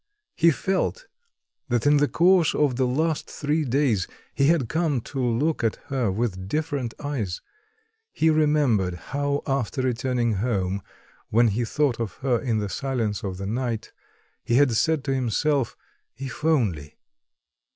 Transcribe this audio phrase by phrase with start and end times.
[0.35, 1.05] He felt
[1.69, 5.75] that in the course of the last three days, he had come to look at
[5.89, 7.39] her with different eyes;
[8.11, 10.81] he remembered how after returning home
[11.29, 13.91] when he thought of her in the silence of the night,
[14.43, 15.77] he had said to himself,
[16.17, 16.97] "if only!"...